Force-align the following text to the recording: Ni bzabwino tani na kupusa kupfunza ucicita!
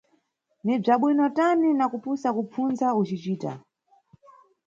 Ni 0.65 0.75
bzabwino 0.81 1.25
tani 1.37 1.69
na 1.73 1.85
kupusa 1.91 2.27
kupfunza 2.35 2.87
ucicita! 2.99 3.51